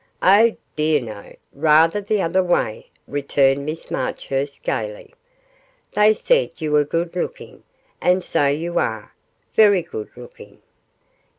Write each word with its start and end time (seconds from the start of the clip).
'Oh 0.23 0.57
dear, 0.75 0.99
no: 0.99 1.35
rather 1.53 2.01
the 2.01 2.23
other 2.23 2.41
way,' 2.41 2.89
returned 3.07 3.67
Miss 3.67 3.91
Marchurst, 3.91 4.63
gaily. 4.63 5.13
'They 5.93 6.15
said 6.15 6.49
you 6.57 6.71
were 6.71 6.83
good 6.83 7.15
looking 7.15 7.61
and 8.01 8.23
so 8.23 8.47
you 8.47 8.79
are, 8.79 9.13
very 9.53 9.83
good 9.83 10.09
looking. 10.15 10.63